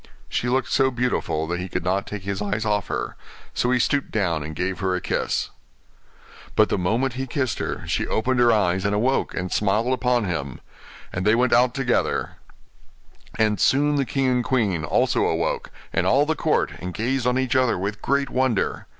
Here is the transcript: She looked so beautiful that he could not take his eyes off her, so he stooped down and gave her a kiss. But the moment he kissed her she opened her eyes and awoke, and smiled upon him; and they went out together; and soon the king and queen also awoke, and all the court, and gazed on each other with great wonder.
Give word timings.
She 0.27 0.49
looked 0.49 0.71
so 0.71 0.89
beautiful 0.89 1.45
that 1.45 1.59
he 1.59 1.69
could 1.69 1.83
not 1.83 2.07
take 2.07 2.23
his 2.23 2.41
eyes 2.41 2.65
off 2.65 2.87
her, 2.87 3.15
so 3.53 3.69
he 3.69 3.77
stooped 3.77 4.09
down 4.09 4.41
and 4.41 4.55
gave 4.55 4.79
her 4.79 4.95
a 4.95 4.99
kiss. 4.99 5.51
But 6.55 6.69
the 6.69 6.77
moment 6.79 7.13
he 7.13 7.27
kissed 7.27 7.59
her 7.59 7.85
she 7.87 8.07
opened 8.07 8.39
her 8.39 8.51
eyes 8.51 8.83
and 8.83 8.95
awoke, 8.95 9.35
and 9.35 9.51
smiled 9.51 9.93
upon 9.93 10.23
him; 10.23 10.59
and 11.13 11.23
they 11.23 11.35
went 11.35 11.53
out 11.53 11.75
together; 11.75 12.37
and 13.37 13.59
soon 13.61 13.93
the 13.97 14.03
king 14.03 14.25
and 14.27 14.43
queen 14.43 14.83
also 14.83 15.25
awoke, 15.27 15.69
and 15.93 16.07
all 16.07 16.25
the 16.25 16.33
court, 16.33 16.71
and 16.79 16.95
gazed 16.95 17.27
on 17.27 17.37
each 17.37 17.55
other 17.55 17.77
with 17.77 18.01
great 18.01 18.31
wonder. 18.31 18.87